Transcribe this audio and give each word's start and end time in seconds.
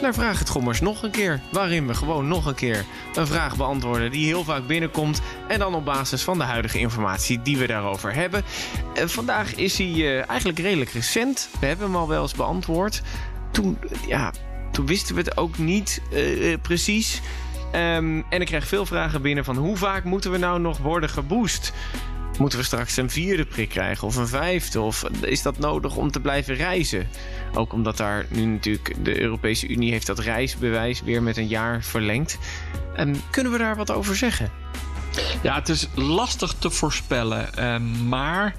naar 0.00 0.14
Vraag 0.14 0.38
het 0.38 0.48
Gommers 0.48 0.80
nog 0.80 1.02
een 1.02 1.10
keer. 1.10 1.40
Waarin 1.50 1.86
we 1.86 1.94
gewoon 1.94 2.28
nog 2.28 2.46
een 2.46 2.54
keer 2.54 2.84
een 3.14 3.26
vraag 3.26 3.56
beantwoorden 3.56 4.10
die 4.10 4.26
heel 4.26 4.44
vaak 4.44 4.66
binnenkomt. 4.66 5.20
En 5.48 5.58
dan 5.58 5.74
op 5.74 5.84
basis 5.84 6.22
van 6.22 6.38
de 6.38 6.44
huidige 6.44 6.78
informatie 6.78 7.42
die 7.42 7.56
we 7.56 7.66
daarover 7.66 8.14
hebben. 8.14 8.42
Uh, 8.94 9.04
vandaag 9.06 9.54
is 9.54 9.78
hij 9.78 9.86
uh, 9.86 10.28
eigenlijk 10.28 10.58
redelijk 10.58 10.90
recent. 10.90 11.48
We 11.60 11.66
hebben 11.66 11.86
hem 11.86 11.96
al 11.96 12.08
wel 12.08 12.22
eens 12.22 12.34
beantwoord. 12.34 13.02
Toen, 13.50 13.78
ja, 14.06 14.32
toen 14.72 14.86
wisten 14.86 15.14
we 15.14 15.20
het 15.20 15.36
ook 15.36 15.58
niet 15.58 16.02
uh, 16.12 16.56
precies. 16.62 17.20
Um, 17.74 18.24
en 18.30 18.40
ik 18.40 18.46
krijg 18.46 18.66
veel 18.66 18.86
vragen 18.86 19.22
binnen 19.22 19.44
van 19.44 19.56
hoe 19.56 19.76
vaak 19.76 20.04
moeten 20.04 20.30
we 20.30 20.38
nou 20.38 20.60
nog 20.60 20.78
worden 20.78 21.08
geboost? 21.08 21.72
Moeten 22.38 22.58
we 22.58 22.64
straks 22.64 22.96
een 22.96 23.10
vierde 23.10 23.44
prik 23.44 23.68
krijgen 23.68 24.06
of 24.06 24.16
een 24.16 24.28
vijfde? 24.28 24.80
Of 24.80 25.04
is 25.20 25.42
dat 25.42 25.58
nodig 25.58 25.96
om 25.96 26.10
te 26.10 26.20
blijven 26.20 26.54
reizen? 26.54 27.08
Ook 27.54 27.72
omdat 27.72 27.96
daar 27.96 28.26
nu 28.28 28.44
natuurlijk 28.44 29.04
de 29.04 29.20
Europese 29.20 29.68
Unie 29.68 29.92
heeft 29.92 30.06
dat 30.06 30.18
reisbewijs 30.18 31.02
weer 31.02 31.22
met 31.22 31.36
een 31.36 31.48
jaar 31.48 31.82
verlengd. 31.82 32.38
En 32.94 33.16
kunnen 33.30 33.52
we 33.52 33.58
daar 33.58 33.76
wat 33.76 33.90
over 33.90 34.16
zeggen? 34.16 34.50
Ja, 35.42 35.54
het 35.54 35.68
is 35.68 35.88
lastig 35.94 36.54
te 36.58 36.70
voorspellen. 36.70 37.48
Uh, 37.58 37.78
maar 38.08 38.54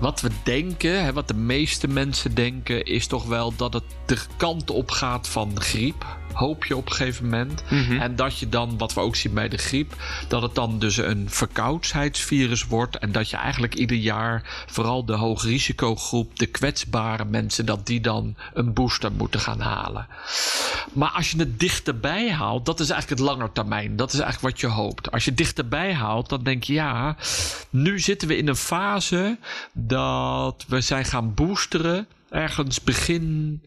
wat 0.00 0.20
we 0.20 0.30
denken, 0.42 1.14
wat 1.14 1.28
de 1.28 1.34
meeste 1.34 1.88
mensen 1.88 2.34
denken, 2.34 2.84
is 2.84 3.06
toch 3.06 3.24
wel 3.24 3.56
dat 3.56 3.72
het 3.72 3.84
de 4.06 4.18
kant 4.36 4.70
op 4.70 4.90
gaat 4.90 5.28
van 5.28 5.60
griep 5.60 6.18
hoop 6.32 6.64
je 6.64 6.76
op 6.76 6.86
een 6.86 6.92
gegeven 6.92 7.24
moment. 7.24 7.62
Mm 7.68 7.84
-hmm. 7.84 8.00
En 8.00 8.16
dat 8.16 8.38
je 8.38 8.48
dan, 8.48 8.78
wat 8.78 8.94
we 8.94 9.00
ook 9.00 9.16
zien 9.16 9.34
bij 9.34 9.48
de 9.48 9.56
griep, 9.56 9.94
dat 10.28 10.42
het 10.42 10.54
dan 10.54 10.78
dus 10.78 10.96
een 10.96 11.26
verkoudheidsvirus 11.30 12.66
wordt. 12.66 12.98
En 12.98 13.12
dat 13.12 13.30
je 13.30 13.36
eigenlijk 13.36 13.74
ieder 13.74 13.96
jaar 13.96 14.64
vooral 14.66 15.04
de 15.04 15.14
hoogrisicogroep, 15.14 16.38
de 16.38 16.46
kwetsbare 16.46 17.24
mensen, 17.24 17.66
dat 17.66 17.86
die 17.86 18.00
dan 18.00 18.36
een 18.54 18.72
booster 18.72 19.12
moeten 19.12 19.40
gaan 19.40 19.60
halen. 19.60 20.06
Maar 20.92 21.10
als 21.10 21.30
je 21.30 21.38
het 21.38 21.60
dichterbij 21.60 22.32
haalt, 22.32 22.66
dat 22.66 22.80
is 22.80 22.90
eigenlijk 22.90 23.20
het 23.20 23.30
lange 23.30 23.52
termijn. 23.52 23.96
Dat 23.96 24.12
is 24.12 24.20
eigenlijk 24.20 24.52
wat 24.52 24.60
je 24.60 24.76
hoopt. 24.76 25.10
Als 25.10 25.24
je 25.24 25.34
dichterbij 25.34 25.94
haalt, 25.94 26.28
dan 26.28 26.42
denk 26.42 26.62
je 26.64 26.72
ja, 26.72 27.16
nu 27.70 28.00
zitten 28.00 28.28
we 28.28 28.36
in 28.36 28.48
een 28.48 28.56
fase 28.56 29.38
dat 29.72 30.64
we 30.68 30.80
zijn 30.80 31.04
gaan 31.04 31.34
boosteren. 31.34 32.06
Ergens 32.30 32.80
begin 32.80 33.60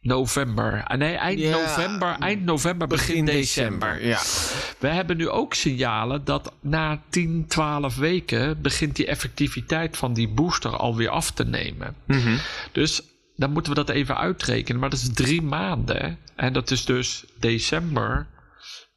november. 0.00 0.84
Ah, 0.84 0.98
nee, 0.98 1.14
eind 1.14 1.40
ja, 1.40 1.50
november, 1.50 2.16
eind 2.18 2.44
november, 2.44 2.88
begin, 2.88 3.24
begin 3.24 3.40
december. 3.40 3.92
december. 3.92 4.08
Ja. 4.08 4.78
We 4.78 4.88
hebben 4.88 5.16
nu 5.16 5.28
ook 5.28 5.54
signalen 5.54 6.24
dat 6.24 6.52
na 6.60 7.02
10, 7.08 7.44
12 7.48 7.96
weken 7.96 8.62
begint 8.62 8.96
die 8.96 9.06
effectiviteit 9.06 9.96
van 9.96 10.12
die 10.12 10.28
booster 10.28 10.76
alweer 10.76 11.08
af 11.08 11.30
te 11.30 11.44
nemen. 11.44 11.94
Mm 12.06 12.20
-hmm. 12.20 12.38
Dus 12.72 13.02
dan 13.36 13.52
moeten 13.52 13.72
we 13.72 13.84
dat 13.84 13.88
even 13.88 14.16
uitrekenen. 14.16 14.80
Maar 14.80 14.90
dat 14.90 14.98
is 14.98 15.12
drie 15.12 15.42
maanden. 15.42 16.18
En 16.36 16.52
dat 16.52 16.70
is 16.70 16.84
dus 16.84 17.24
december. 17.38 18.26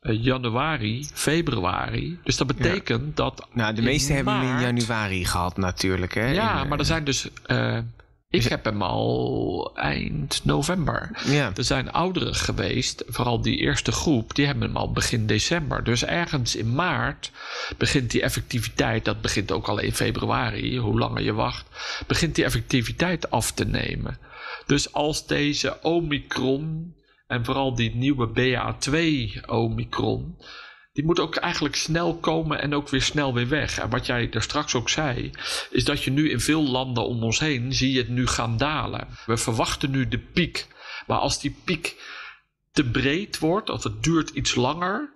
Uh, 0.02 0.24
januari, 0.24 1.08
februari. 1.14 2.20
Dus 2.24 2.38
dat 2.38 2.48
betekent 2.48 3.04
ja. 3.06 3.12
dat. 3.14 3.48
Nou, 3.54 3.74
de 3.74 3.82
meeste 3.82 4.14
hebben 4.14 4.40
we 4.40 4.46
in 4.46 4.60
januari 4.60 5.26
gehad, 5.26 5.58
natuurlijk. 5.58 6.14
Hè? 6.14 6.32
Ja, 6.32 6.62
in, 6.62 6.68
maar 6.68 6.80
er 6.80 6.86
zijn 6.86 7.04
dus. 7.04 7.30
Uh, 7.48 7.78
ik 8.34 8.44
heb 8.44 8.66
hem 8.66 8.82
al 8.82 9.72
eind 9.76 10.42
november. 10.44 11.12
Ja. 11.26 11.52
Er 11.56 11.64
zijn 11.64 11.92
ouderen 11.92 12.36
geweest, 12.36 13.04
vooral 13.08 13.42
die 13.42 13.58
eerste 13.58 13.92
groep, 13.92 14.36
die 14.36 14.46
hebben 14.46 14.68
hem 14.68 14.78
al 14.78 14.92
begin 14.92 15.28
december. 15.28 15.84
Dus 15.84 16.06
ergens 16.06 16.56
in 16.56 16.76
maart 16.76 17.32
begint 17.78 18.12
die 18.12 18.22
effectiviteit, 18.22 19.06
dat 19.06 19.22
begint 19.22 19.52
ook 19.52 19.68
al 19.68 19.80
in 19.80 19.94
februari, 19.94 20.78
hoe 20.78 21.00
langer 21.00 21.22
je 21.22 21.34
wacht, 21.34 21.66
begint 22.08 22.36
die 22.36 22.44
effectiviteit 22.44 23.32
af 23.32 23.52
te 23.52 23.66
nemen. 23.66 24.18
Dus 24.66 24.94
als 24.94 25.28
deze 25.28 25.82
Omicron 25.82 26.96
en 27.28 27.46
vooral 27.46 27.76
die 27.76 27.96
nieuwe 27.96 28.28
BA2 28.28 28.96
Omicron, 29.46 30.38
die 30.94 31.06
moet 31.06 31.20
ook 31.20 31.36
eigenlijk 31.36 31.76
snel 31.76 32.18
komen 32.18 32.62
en 32.62 32.74
ook 32.74 32.90
weer 32.90 33.02
snel 33.02 33.34
weer 33.34 33.48
weg. 33.48 33.78
En 33.78 33.90
wat 33.90 34.06
jij 34.06 34.30
daar 34.30 34.42
straks 34.42 34.76
ook 34.76 34.90
zei, 34.90 35.32
is 35.70 35.84
dat 35.84 36.04
je 36.04 36.12
nu 36.12 36.30
in 36.30 36.40
veel 36.40 36.64
landen 36.64 37.06
om 37.06 37.24
ons 37.24 37.40
heen 37.40 37.74
zie 37.74 37.92
je 37.92 37.98
het 37.98 38.10
nu 38.10 38.28
gaan 38.28 38.58
dalen. 38.58 39.08
We 39.26 39.38
verwachten 39.38 39.92
nu 39.92 40.08
de 40.08 40.20
piek. 40.20 40.68
Maar 41.08 41.18
als 41.18 41.40
die 41.40 41.56
piek 41.64 42.02
te 42.72 42.84
breed 42.84 43.40
wordt, 43.40 43.70
of 43.70 43.84
het 43.84 44.04
duurt 44.04 44.30
iets 44.30 44.56
langer, 44.56 45.14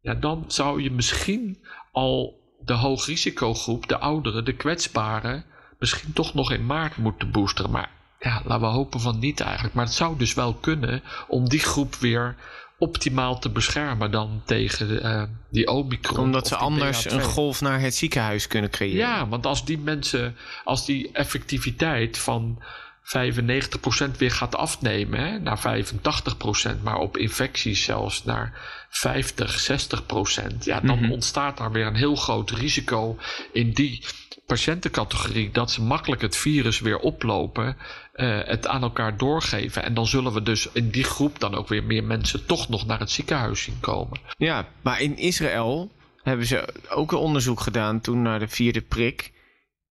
ja, 0.00 0.14
dan 0.14 0.44
zou 0.46 0.82
je 0.82 0.90
misschien 0.90 1.64
al 1.92 2.40
de 2.64 2.72
hoogrisicogroep, 2.72 3.88
de 3.88 3.98
ouderen, 3.98 4.44
de 4.44 4.56
kwetsbaren, 4.56 5.44
misschien 5.78 6.12
toch 6.12 6.34
nog 6.34 6.52
in 6.52 6.66
maart 6.66 6.96
moeten 6.96 7.30
boosteren. 7.30 7.70
Maar 7.70 7.90
ja, 8.18 8.42
laten 8.44 8.66
we 8.66 8.72
hopen 8.72 9.00
van 9.00 9.18
niet 9.18 9.40
eigenlijk. 9.40 9.74
Maar 9.74 9.84
het 9.84 9.94
zou 9.94 10.18
dus 10.18 10.34
wel 10.34 10.54
kunnen 10.54 11.02
om 11.28 11.48
die 11.48 11.60
groep 11.60 11.94
weer 11.94 12.36
optimaal 12.78 13.38
te 13.38 13.50
beschermen 13.50 14.10
dan 14.10 14.42
tegen 14.44 14.90
uh, 15.06 15.22
die 15.50 15.66
Omicron. 15.68 16.18
Omdat 16.24 16.48
ze 16.48 16.56
anders 16.56 17.08
BA2. 17.08 17.12
een 17.12 17.22
golf 17.22 17.60
naar 17.60 17.80
het 17.80 17.94
ziekenhuis 17.94 18.46
kunnen 18.46 18.70
creëren. 18.70 18.96
Ja, 18.98 19.28
want 19.28 19.46
als 19.46 19.64
die 19.64 19.78
mensen, 19.78 20.36
als 20.64 20.86
die 20.86 21.12
effectiviteit 21.12 22.18
van 22.18 22.62
95% 23.02 24.16
weer 24.18 24.30
gaat 24.30 24.56
afnemen, 24.56 25.20
hè, 25.20 25.38
naar 25.38 25.58
85%, 25.58 26.82
maar 26.82 26.96
op 26.98 27.16
infecties 27.16 27.82
zelfs 27.84 28.24
naar 28.24 28.58
50, 28.88 29.60
60%, 29.60 30.64
ja, 30.64 30.80
dan 30.80 30.98
Mhm. 31.02 31.10
ontstaat 31.10 31.56
daar 31.56 31.72
weer 31.72 31.86
een 31.86 31.94
heel 31.94 32.16
groot 32.16 32.50
risico 32.50 33.18
in 33.52 33.72
die 33.72 34.04
patiëntencategorie 34.48 35.50
dat 35.50 35.70
ze 35.70 35.82
makkelijk 35.82 36.22
het 36.22 36.36
virus 36.36 36.80
weer 36.80 36.98
oplopen, 36.98 37.76
eh, 38.12 38.38
het 38.44 38.66
aan 38.66 38.82
elkaar 38.82 39.16
doorgeven. 39.16 39.82
En 39.82 39.94
dan 39.94 40.06
zullen 40.06 40.32
we 40.32 40.42
dus 40.42 40.68
in 40.72 40.90
die 40.90 41.04
groep 41.04 41.38
dan 41.38 41.54
ook 41.54 41.68
weer 41.68 41.84
meer 41.84 42.04
mensen 42.04 42.46
toch 42.46 42.68
nog 42.68 42.86
naar 42.86 42.98
het 42.98 43.10
ziekenhuis 43.10 43.62
zien 43.62 43.80
komen. 43.80 44.20
Ja, 44.36 44.68
maar 44.82 45.00
in 45.00 45.16
Israël 45.16 45.90
hebben 46.22 46.46
ze 46.46 46.74
ook 46.88 47.12
een 47.12 47.18
onderzoek 47.18 47.60
gedaan 47.60 48.00
toen 48.00 48.22
naar 48.22 48.38
de 48.38 48.48
vierde 48.48 48.80
prik. 48.80 49.32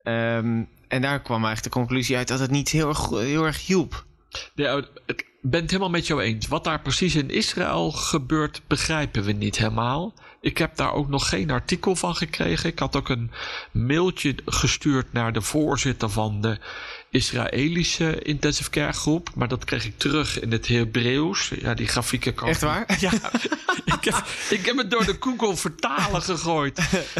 Ehm, 0.01 0.63
en 0.87 1.01
daar 1.01 1.21
kwam 1.21 1.45
eigenlijk 1.45 1.73
de 1.73 1.79
conclusie 1.79 2.17
uit 2.17 2.27
dat 2.27 2.39
het 2.39 2.51
niet 2.51 2.69
heel 2.69 2.87
erg, 2.87 3.09
heel 3.09 3.45
erg 3.45 3.65
hielp. 3.65 4.05
Ja, 4.55 4.83
ben 5.49 5.61
het 5.61 5.69
helemaal 5.69 5.91
met 5.91 6.07
jou 6.07 6.21
eens. 6.21 6.47
Wat 6.47 6.63
daar 6.63 6.81
precies 6.81 7.15
in 7.15 7.29
Israël 7.29 7.91
gebeurt, 7.91 8.61
begrijpen 8.67 9.23
we 9.23 9.31
niet 9.31 9.57
helemaal. 9.57 10.13
Ik 10.41 10.57
heb 10.57 10.75
daar 10.75 10.93
ook 10.93 11.07
nog 11.07 11.29
geen 11.29 11.51
artikel 11.51 11.95
van 11.95 12.15
gekregen. 12.15 12.69
Ik 12.69 12.79
had 12.79 12.95
ook 12.95 13.09
een 13.09 13.31
mailtje 13.71 14.35
gestuurd 14.45 15.13
naar 15.13 15.33
de 15.33 15.41
voorzitter 15.41 16.09
van 16.09 16.41
de 16.41 16.57
Israëlische 17.09 18.21
intensive 18.21 18.69
care 18.69 18.93
groep. 18.93 19.29
Maar 19.35 19.47
dat 19.47 19.65
kreeg 19.65 19.85
ik 19.85 19.97
terug 19.97 20.39
in 20.39 20.51
het 20.51 20.67
Hebreeuws. 20.67 21.51
Ja, 21.59 21.73
die 21.73 21.87
grafieken 21.87 22.33
kan 22.33 22.47
Echt 22.47 22.61
waar? 22.61 22.85
Ja, 22.99 23.11
ik 23.95 24.03
heb, 24.03 24.25
ik 24.49 24.65
heb 24.65 24.77
het 24.77 24.91
door 24.91 25.05
de 25.05 25.15
Google 25.19 25.55
vertalen 25.55 26.21
gegooid. 26.21 26.79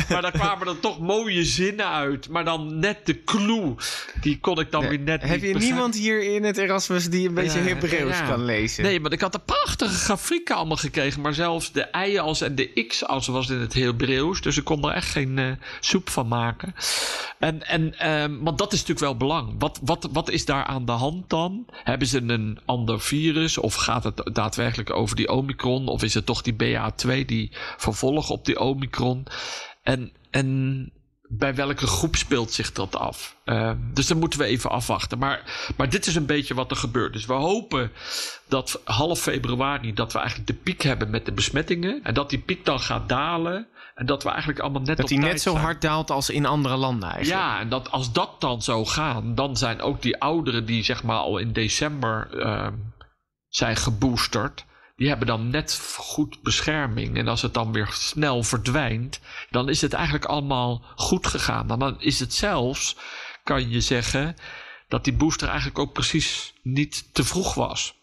Maar 0.10 0.22
daar 0.22 0.32
kwamen 0.32 0.68
er 0.68 0.80
toch 0.80 1.00
mooie 1.00 1.44
zinnen 1.44 1.90
uit. 1.90 2.30
Maar 2.30 2.46
dan 2.46 2.80
net 2.80 3.06
de 3.06 3.24
clue, 3.24 3.76
die 4.22 4.40
kon 4.40 4.60
ik 4.60 4.72
dan 4.72 4.88
weer 4.88 5.00
net 5.00 5.22
Heb 5.22 5.42
je 5.42 5.54
niemand 5.54 5.96
hier 5.96 6.24
in 6.24 6.44
het 6.44 6.58
Erasmus 6.58 7.10
die 7.10 7.28
een 7.28 7.34
beetje 7.34 7.60
Ja, 7.60 7.66
Hebreeuws 7.66 8.18
ja. 8.18 8.28
kan 8.28 8.46
lezen? 8.46 8.84
Nee, 8.84 9.00
maar 9.00 9.12
ik 9.12 9.22
had 9.22 9.32
de 9.32 9.40
prachtige 9.40 9.94
grafieken 9.96 10.56
allemaal 10.56 10.78
gekregen. 10.78 11.22
Maar 11.22 11.34
zelfs 11.34 11.72
de 11.72 11.88
y-as 11.92 12.42
en 12.42 12.56
de 12.56 12.86
x-as 12.88 13.28
was 13.28 13.50
in 13.50 13.60
het 13.60 13.74
Hebreeuws. 13.74 14.42
Dus 14.42 14.58
ik 14.58 14.64
kon 14.64 14.84
er 14.84 14.96
echt 14.96 15.10
geen 15.10 15.40
eh, 15.40 15.52
soep 15.80 16.10
van 16.10 16.28
maken. 16.28 16.76
En, 17.40 17.68
en, 17.68 18.00
ehm, 18.00 18.40
want 18.40 18.58
dat 18.58 18.74
is 18.74 18.80
natuurlijk 18.80 19.06
wel 19.06 19.18
belang. 19.18 19.56
Wat, 19.60 19.80
wat, 19.84 20.10
wat 20.12 20.30
is 20.30 20.46
daar 20.46 20.64
aan 20.64 20.86
de 20.86 20.92
hand 20.92 21.30
dan? 21.30 21.66
Hebben 21.72 22.08
ze 22.08 22.22
een 22.22 22.60
ander 22.66 23.02
virus? 23.02 23.58
Of 23.58 23.76
gaat 23.76 24.04
het 24.04 24.30
daadwerkelijk 24.34 24.94
over 24.94 25.16
die 25.16 25.30
Omicron? 25.30 25.88
Of 25.88 26.04
is 26.04 26.14
het 26.14 26.26
toch 26.26 26.42
die 26.42 26.54
BA2 26.54 27.26
die 27.26 27.52
vervolg 27.78 28.30
op 28.30 28.46
die 28.46 28.60
Omicron? 28.60 29.26
En, 29.84 30.12
en 30.30 30.92
bij 31.28 31.56
welke 31.56 31.88
groep 31.88 32.16
speelt 32.16 32.52
zich 32.52 32.72
dat 32.72 32.96
af? 32.96 33.36
Uh, 33.46 33.72
dus 33.94 34.08
dan 34.08 34.18
moeten 34.18 34.40
we 34.40 34.46
even 34.46 34.70
afwachten. 34.70 35.18
Maar, 35.18 35.72
maar 35.78 35.90
dit 35.90 36.08
is 36.08 36.16
een 36.16 36.26
beetje 36.26 36.54
wat 36.54 36.72
er 36.72 36.78
gebeurt. 36.78 37.14
Dus 37.14 37.26
we 37.26 37.34
hopen 37.34 37.92
dat 38.48 38.82
half 38.84 39.20
februari 39.20 39.94
dat 39.94 40.14
we 40.14 40.20
eigenlijk 40.20 40.48
de 40.48 40.56
piek 40.56 40.82
hebben 40.82 41.10
met 41.10 41.26
de 41.26 41.32
besmettingen. 41.32 42.00
En 42.04 42.14
dat 42.14 42.30
die 42.30 42.40
piek 42.40 42.66
dan 42.66 42.80
gaat 42.80 43.10
dalen. 43.10 43.68
En 43.96 44.06
dat 44.06 44.24
we 44.24 44.30
eigenlijk 44.30 44.60
allemaal 44.60 44.82
net 44.82 44.98
dat 44.98 45.10
hij 45.10 45.18
net 45.18 45.42
zo 45.42 45.52
zijn. 45.52 45.64
hard 45.64 45.82
daalt 45.82 46.12
als 46.12 46.30
in 46.30 46.46
andere 46.46 46.76
landen 46.76 47.10
eigenlijk. 47.10 47.42
Ja, 47.42 47.60
en 47.60 47.70
dat, 47.70 47.92
als 47.92 48.12
dat 48.12 48.42
dan 48.42 48.62
zou 48.62 48.86
gaan, 48.86 49.36
dan 49.36 49.58
zijn 49.58 49.82
ook 49.82 50.02
die 50.02 50.22
ouderen 50.22 50.66
die 50.66 50.84
zeg 50.84 51.04
maar 51.04 51.18
al 51.18 51.38
in 51.38 51.54
december 51.54 52.40
ehm, 52.40 52.74
zijn 53.48 53.76
geboosterd, 53.76 54.66
die 54.98 55.08
hebben 55.08 55.28
dan 55.28 55.50
net 55.50 55.80
goed 55.98 56.42
bescherming. 56.42 57.18
En 57.18 57.28
als 57.28 57.42
het 57.42 57.54
dan 57.54 57.72
weer 57.72 57.90
snel 57.92 58.44
verdwijnt, 58.44 59.20
dan 59.50 59.70
is 59.70 59.82
het 59.82 59.94
eigenlijk 59.94 60.26
allemaal 60.26 60.84
goed 60.96 61.28
gegaan. 61.28 61.72
En 61.72 61.80
dan 61.80 62.02
is 62.02 62.20
het 62.20 62.34
zelfs, 62.34 62.96
kan 63.44 63.70
je 63.70 63.82
zeggen, 63.82 64.36
dat 64.88 65.04
die 65.04 65.14
booster 65.14 65.48
eigenlijk 65.48 65.80
ook 65.80 65.94
precies 65.94 66.54
niet 66.64 67.14
te 67.14 67.24
vroeg 67.24 67.54
was. 67.54 67.96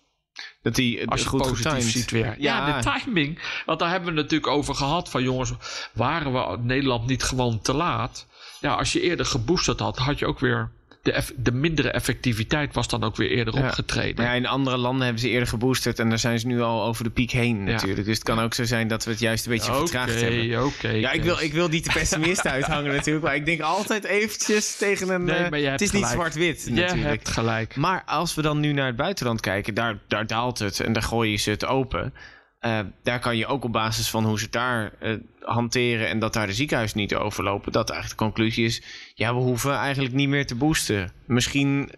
Dat 0.62 0.74
die 0.74 1.08
Als 1.08 1.20
je 1.22 1.28
goed 1.28 1.40
positief 1.42 1.72
getimed. 1.72 1.92
ziet 1.92 2.10
weer. 2.10 2.34
Ja, 2.38 2.80
de 2.80 2.90
timing. 2.90 3.62
Want 3.66 3.78
daar 3.78 3.90
hebben 3.90 4.08
we 4.14 4.20
het 4.20 4.30
natuurlijk 4.30 4.56
over 4.56 4.74
gehad. 4.74 5.08
Van 5.08 5.22
jongens, 5.22 5.52
waren 5.92 6.32
we 6.32 6.58
Nederland 6.58 7.06
niet 7.06 7.22
gewoon 7.22 7.60
te 7.60 7.74
laat? 7.74 8.26
Ja, 8.60 8.74
als 8.74 8.92
je 8.92 9.00
eerder 9.00 9.26
geboosterd 9.26 9.80
had, 9.80 9.98
had 9.98 10.18
je 10.18 10.26
ook 10.26 10.38
weer... 10.38 10.70
De, 11.04 11.22
de 11.36 11.52
mindere 11.52 11.90
effectiviteit 11.90 12.74
was 12.74 12.88
dan 12.88 13.04
ook 13.04 13.16
weer 13.16 13.30
eerder 13.30 13.54
Ja. 13.54 13.66
opgetreden. 13.66 14.14
Maar 14.16 14.26
ja, 14.26 14.32
in 14.32 14.46
andere 14.46 14.76
landen 14.76 15.02
hebben 15.02 15.20
ze 15.20 15.28
eerder 15.28 15.48
geboosterd 15.48 15.98
en 15.98 16.08
daar 16.08 16.18
zijn 16.18 16.38
ze 16.38 16.46
nu 16.46 16.60
al 16.62 16.84
over 16.84 17.04
de 17.04 17.10
piek 17.10 17.30
heen 17.30 17.64
natuurlijk. 17.64 18.04
Dus 18.04 18.14
het 18.14 18.24
kan 18.24 18.38
ook 18.40 18.54
zo 18.54 18.64
zijn 18.64 18.88
dat 18.88 19.04
we 19.04 19.10
het 19.10 19.20
juist 19.20 19.46
een 19.46 19.52
beetje 19.52 19.72
vertraagd 19.72 20.20
hebben. 20.20 20.44
Oké, 20.44 20.64
oké. 20.64 20.88
Ja, 20.88 21.12
ik 21.12 21.22
wil, 21.22 21.40
ik 21.40 21.52
wil 21.52 21.68
niet 21.68 21.84
de 21.84 21.92
pessimist 21.92 22.46
uithangen 22.56 22.92
natuurlijk, 22.92 23.24
maar 23.24 23.34
ik 23.34 23.44
denk 23.46 23.60
altijd 23.60 24.04
eventjes 24.04 24.76
tegen 24.76 25.08
een... 25.08 25.24
Nee, 25.24 25.36
eh, 25.36 25.50
maar 25.50 25.60
jij 25.60 25.70
het 25.70 25.80
hebt 25.80 25.94
is 25.94 26.00
niet 26.00 26.10
zwart-wit 26.10 26.68
Je 26.74 26.82
hebt 26.82 27.28
gelijk. 27.28 27.76
Maar 27.76 28.02
als 28.06 28.34
we 28.34 28.42
dan 28.42 28.60
nu 28.60 28.72
naar 28.72 28.86
het 28.86 28.96
buitenland 28.96 29.40
kijken, 29.40 29.74
daar, 29.74 29.98
daar 30.08 30.26
daalt 30.26 30.58
het 30.58 30.80
en 30.80 30.92
daar 30.92 31.02
gooien 31.02 31.38
ze 31.40 31.50
het 31.50 31.64
open. 31.64 32.14
Eh, 32.64 32.80
daar 33.02 33.20
kan 33.20 33.36
je 33.36 33.46
ook 33.46 33.64
op 33.64 33.72
basis 33.72 34.10
van 34.10 34.24
hoe 34.24 34.38
ze 34.38 34.44
het 34.44 34.52
daar 34.52 34.92
eh, 35.00 35.14
hanteren 35.40 36.08
en 36.08 36.18
dat 36.18 36.32
daar 36.32 36.46
de 36.46 36.52
ziekenhuizen 36.52 36.98
niet 36.98 37.14
overlopen, 37.14 37.72
dat 37.72 37.90
eigenlijk 37.90 38.20
de 38.20 38.24
conclusie 38.26 38.64
is: 38.64 38.82
ja, 39.14 39.34
we 39.34 39.40
hoeven 39.40 39.74
eigenlijk 39.74 40.14
niet 40.14 40.28
meer 40.28 40.46
te 40.46 40.54
boosten. 40.54 41.12
Misschien 41.26 41.90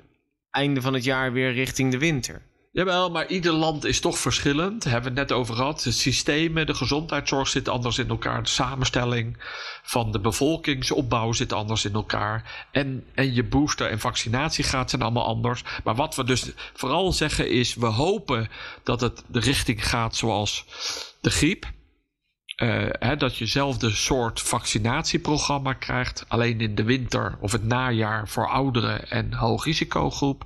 einde 0.50 0.80
van 0.80 0.94
het 0.94 1.04
jaar 1.04 1.32
weer 1.32 1.52
richting 1.52 1.90
de 1.90 1.98
winter. 1.98 2.42
Jawel, 2.76 3.10
maar 3.10 3.26
ieder 3.26 3.52
land 3.52 3.84
is 3.84 4.00
toch 4.00 4.18
verschillend. 4.18 4.82
Daar 4.82 4.92
hebben 4.92 5.12
we 5.12 5.20
het 5.20 5.28
net 5.28 5.38
over 5.38 5.54
gehad. 5.54 5.82
De 5.82 5.92
systemen, 5.92 6.66
de 6.66 6.74
gezondheidszorg 6.74 7.48
zit 7.48 7.68
anders 7.68 7.98
in 7.98 8.08
elkaar. 8.08 8.42
De 8.42 8.48
samenstelling 8.48 9.36
van 9.82 10.12
de 10.12 10.20
bevolkingsopbouw 10.20 11.32
zit 11.32 11.52
anders 11.52 11.84
in 11.84 11.92
elkaar. 11.92 12.66
En, 12.72 13.04
en 13.14 13.34
je 13.34 13.44
booster- 13.44 13.90
en 13.90 13.98
vaccinatiegraad 13.98 14.90
zijn 14.90 15.02
allemaal 15.02 15.26
anders. 15.26 15.62
Maar 15.84 15.94
wat 15.94 16.14
we 16.14 16.24
dus 16.24 16.50
vooral 16.74 17.12
zeggen 17.12 17.50
is... 17.50 17.74
we 17.74 17.86
hopen 17.86 18.48
dat 18.82 19.00
het 19.00 19.22
de 19.26 19.40
richting 19.40 19.88
gaat 19.88 20.16
zoals 20.16 20.64
de 21.20 21.30
griep. 21.30 21.66
Eh, 22.56 22.86
hè, 22.90 23.16
dat 23.16 23.36
je 23.36 23.44
hetzelfde 23.44 23.90
soort 23.90 24.40
vaccinatieprogramma 24.40 25.72
krijgt. 25.72 26.24
Alleen 26.28 26.60
in 26.60 26.74
de 26.74 26.84
winter 26.84 27.36
of 27.40 27.52
het 27.52 27.64
najaar 27.64 28.28
voor 28.28 28.48
ouderen 28.48 29.10
en 29.10 29.34
hoogrisicogroep. 29.34 30.44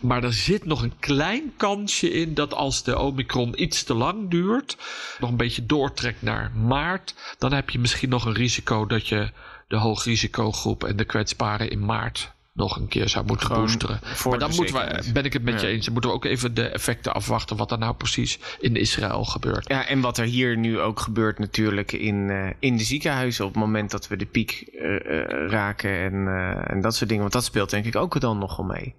Maar 0.00 0.24
er 0.24 0.32
zit 0.32 0.64
nog 0.64 0.82
een 0.82 0.98
klein 0.98 1.52
kansje 1.56 2.10
in 2.10 2.34
dat 2.34 2.54
als 2.54 2.82
de 2.82 2.98
Omicron 2.98 3.62
iets 3.62 3.82
te 3.82 3.94
lang 3.94 4.30
duurt, 4.30 4.76
nog 5.18 5.30
een 5.30 5.36
beetje 5.36 5.66
doortrekt 5.66 6.22
naar 6.22 6.50
maart, 6.54 7.14
dan 7.38 7.52
heb 7.52 7.70
je 7.70 7.78
misschien 7.78 8.08
nog 8.08 8.24
een 8.24 8.34
risico 8.34 8.86
dat 8.86 9.08
je 9.08 9.30
de 9.68 9.76
hoogrisicogroep 9.76 10.84
en 10.84 10.96
de 10.96 11.04
kwetsbaren 11.04 11.70
in 11.70 11.84
maart 11.84 12.32
nog 12.52 12.76
een 12.76 12.88
keer 12.88 13.08
zou 13.08 13.26
moeten 13.26 13.46
Gewoon 13.46 13.62
boosteren. 13.62 14.00
Maar 14.28 14.38
dan 14.38 14.54
moeten 14.54 14.74
we, 14.74 15.12
ben 15.12 15.24
ik 15.24 15.32
het 15.32 15.42
met 15.42 15.60
je 15.60 15.66
eens, 15.66 15.84
dan 15.84 15.92
moeten 15.92 16.10
we 16.10 16.16
ook 16.16 16.24
even 16.24 16.54
de 16.54 16.68
effecten 16.68 17.14
afwachten 17.14 17.56
wat 17.56 17.70
er 17.70 17.78
nou 17.78 17.94
precies 17.94 18.38
in 18.60 18.76
Israël 18.76 19.24
gebeurt. 19.24 19.68
Ja, 19.68 19.86
en 19.86 20.00
wat 20.00 20.18
er 20.18 20.24
hier 20.24 20.56
nu 20.56 20.80
ook 20.80 21.00
gebeurt 21.00 21.38
natuurlijk 21.38 21.92
in, 21.92 22.30
eh, 22.30 22.50
in 22.58 22.76
de 22.76 22.84
ziekenhuizen 22.84 23.44
op 23.44 23.50
het 23.50 23.60
moment 23.60 23.90
dat 23.90 24.08
we 24.08 24.16
de 24.16 24.26
piek 24.26 24.68
eh, 24.72 24.94
eh, 24.96 25.50
raken 25.50 25.90
en, 25.90 26.28
en 26.66 26.80
dat 26.80 26.94
soort 26.94 27.08
dingen. 27.08 27.22
Want 27.22 27.34
dat 27.34 27.44
speelt 27.44 27.70
denk 27.70 27.84
ik 27.84 27.96
ook 27.96 28.20
dan 28.20 28.38
nogal 28.38 28.64
mee. 28.64 28.94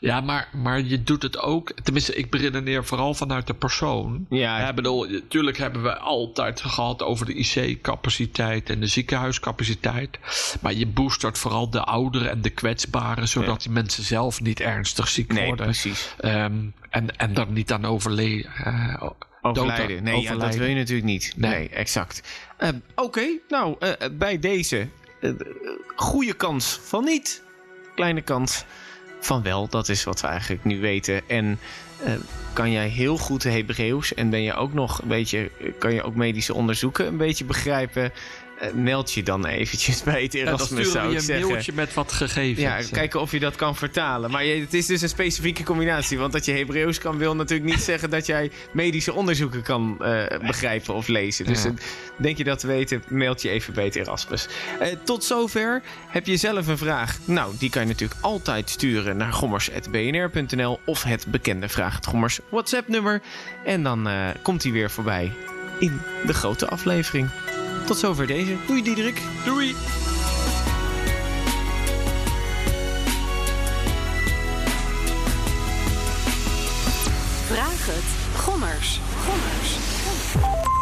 Ja, 0.00 0.20
maar, 0.20 0.48
maar 0.52 0.80
je 0.80 1.02
doet 1.02 1.22
het 1.22 1.38
ook. 1.38 1.72
Tenminste, 1.82 2.14
ik 2.14 2.30
beredeneer 2.30 2.84
vooral 2.84 3.14
vanuit 3.14 3.46
de 3.46 3.54
persoon. 3.54 4.26
Ja, 4.28 4.58
Ja, 4.60 4.72
bedoel, 4.72 5.04
natuurlijk 5.08 5.58
hebben 5.58 5.82
we 5.82 5.96
altijd 5.98 6.60
gehad 6.60 7.02
over 7.02 7.26
de 7.26 7.34
IC-capaciteit 7.34 8.70
en 8.70 8.80
de 8.80 8.86
ziekenhuiscapaciteit. 8.86 10.18
Maar 10.60 10.72
je 10.74 10.86
boostert 10.86 11.38
vooral 11.38 11.70
de 11.70 11.80
ouderen 11.84 12.30
en 12.30 12.42
de 12.42 12.50
kwetsbaren, 12.50 13.28
zodat 13.28 13.62
die 13.62 13.70
mensen 13.72 14.02
zelf 14.04 14.40
niet 14.40 14.60
ernstig 14.60 15.08
ziek 15.08 15.32
nee, 15.32 15.46
worden. 15.46 15.64
precies. 15.66 16.14
Ehm, 16.20 16.54
en, 16.90 17.16
en 17.16 17.34
daar 17.34 17.50
niet 17.50 17.72
aan 17.72 17.84
overleden. 17.84 18.50
eh, 18.64 19.02
Overlijden. 19.44 20.02
Nee, 20.02 20.20
Ja, 20.22 20.34
dat 20.36 20.54
wil 20.54 20.66
je 20.68 20.74
natuurlijk 20.74 21.06
niet. 21.06 21.32
Nee, 21.36 21.50
Nee. 21.50 21.68
exact. 21.68 22.22
Eh, 22.56 22.68
Oké, 22.94 23.26
nou, 23.48 23.76
eh, 23.78 23.90
bij 24.12 24.38
deze 24.38 24.88
eh, 25.20 25.30
eh, 25.30 25.36
goede 25.96 26.32
kans 26.34 26.78
van 26.82 27.04
niet. 27.04 27.42
Kleine 27.94 28.20
kans 28.20 28.64
van 29.24 29.42
wel. 29.42 29.68
Dat 29.68 29.88
is 29.88 30.04
wat 30.04 30.20
we 30.20 30.26
eigenlijk 30.26 30.64
nu 30.64 30.80
weten. 30.80 31.28
En 31.28 31.58
eh, 32.04 32.12
kan 32.52 32.70
jij 32.70 32.88
heel 32.88 33.18
goed 33.18 33.42
Hebreeuws 33.42 34.14
en 34.14 34.30
ben 34.30 34.42
je 34.42 34.54
ook 34.54 34.72
nog 34.72 35.02
een 35.02 35.08
beetje, 35.08 35.50
kan 35.78 35.94
je 35.94 36.02
ook 36.02 36.14
medische 36.14 36.54
onderzoeken 36.54 37.06
een 37.06 37.16
beetje 37.16 37.44
begrijpen? 37.44 38.12
Eh, 38.62 38.72
meld 38.72 39.12
je 39.12 39.22
dan 39.22 39.46
eventjes 39.46 40.02
bij 40.12 40.22
het 40.22 40.32
Ja, 40.32 40.40
Erasmus, 40.40 40.66
sturen 40.68 40.84
zou 40.92 41.04
ik 41.04 41.10
je 41.10 41.16
een 41.16 41.22
zeggen. 41.22 41.48
mailtje 41.48 41.72
met 41.74 41.94
wat 41.94 42.12
gegevens. 42.12 42.60
Ja, 42.60 42.80
kijken 42.92 43.20
of 43.20 43.30
je 43.32 43.40
dat 43.40 43.56
kan 43.56 43.76
vertalen. 43.76 44.30
Maar 44.30 44.44
je, 44.44 44.60
het 44.60 44.74
is 44.74 44.86
dus 44.86 45.02
een 45.02 45.08
specifieke 45.08 45.62
combinatie. 45.62 46.18
Want 46.18 46.32
dat 46.32 46.44
je 46.44 46.52
Hebreeuws 46.52 46.98
kan, 46.98 47.18
wil 47.18 47.36
natuurlijk 47.36 47.70
niet 47.70 47.82
zeggen 47.92 48.10
dat 48.10 48.26
jij 48.26 48.50
medische 48.72 49.12
onderzoeken 49.12 49.62
kan 49.62 49.96
eh, 50.04 50.38
begrijpen 50.46 50.94
of 50.94 51.06
lezen. 51.08 51.44
Dus 51.44 51.62
Ja. 51.62 51.68
eh, 51.68 51.74
denk 52.16 52.36
je 52.36 52.44
dat 52.44 52.58
te 52.58 52.66
weten, 52.66 53.02
meld 53.08 53.42
je 53.42 53.48
even 53.48 53.74
bij 53.74 53.84
het 53.84 53.96
Erasmus. 53.96 54.46
Tot 55.04 55.24
zover. 55.24 55.82
Heb 56.08 56.26
je 56.26 56.36
zelf 56.36 56.66
een 56.66 56.78
vraag? 56.78 57.18
Nou, 57.24 57.54
die 57.58 57.70
kan 57.70 57.82
je 57.82 57.88
natuurlijk 57.88 58.20
altijd 58.20 58.70
sturen 58.70 59.16
naar 59.16 59.32
gommers.bnr.nl 59.32 60.80
of 60.84 61.02
het 61.02 61.26
bekende 61.26 61.68
Vraag 61.68 61.94
het 61.94 62.06
Gommers 62.06 62.38
WhatsApp-nummer. 62.48 63.22
En 63.64 63.82
dan 63.82 64.08
komt 64.42 64.62
hij 64.62 64.72
weer 64.72 64.90
voorbij 64.90 65.32
in 65.78 66.00
de 66.26 66.34
grote 66.34 66.68
aflevering. 66.68 67.28
Tot 67.86 67.98
zover 67.98 68.26
deze. 68.26 68.56
Doei 68.66 68.82
Diederik. 68.82 69.22
Doei! 69.44 69.74
Vraag 77.46 77.86
het. 77.86 78.40
Gommers. 78.40 79.00
Gommers. 79.24 80.81